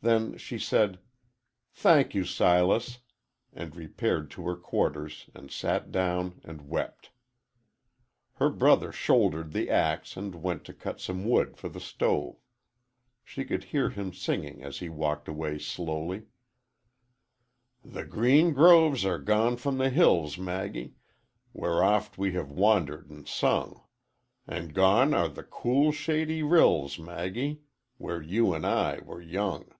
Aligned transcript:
Then 0.00 0.36
she 0.38 0.60
said, 0.60 1.00
"Thank 1.72 2.14
you, 2.14 2.22
Silas," 2.24 3.00
and 3.52 3.74
repaired 3.74 4.30
to 4.30 4.46
her 4.46 4.54
quarters 4.54 5.28
and 5.34 5.50
sat 5.50 5.90
down 5.90 6.40
and 6.44 6.68
wept. 6.68 7.10
Her 8.34 8.48
brother 8.48 8.92
shouldered 8.92 9.50
the 9.50 9.68
axe 9.68 10.16
and 10.16 10.36
went 10.36 10.62
to 10.66 10.72
cut 10.72 11.00
some 11.00 11.28
wood 11.28 11.56
for 11.56 11.68
the 11.68 11.80
stove. 11.80 12.36
She 13.24 13.44
could 13.44 13.64
hear 13.64 13.90
him 13.90 14.12
singing 14.12 14.62
as 14.62 14.78
he 14.78 14.88
walked 14.88 15.26
away 15.26 15.58
slowly: 15.58 16.26
"The 17.84 18.04
green 18.04 18.52
groves 18.52 19.04
are 19.04 19.18
gone 19.18 19.56
from 19.56 19.78
the 19.78 19.90
hills, 19.90 20.38
Maggie, 20.38 20.94
Where 21.50 21.82
oft 21.82 22.16
we 22.16 22.34
have 22.34 22.52
wandered 22.52 23.10
an' 23.10 23.26
sung, 23.26 23.82
An' 24.46 24.68
gone 24.68 25.12
are 25.12 25.26
the 25.28 25.42
cool, 25.42 25.90
shady 25.90 26.44
rills, 26.44 27.00
Maggie, 27.00 27.62
Where 27.96 28.22
you 28.22 28.54
an' 28.54 28.64
I 28.64 29.00
were 29.00 29.20
young." 29.20 29.72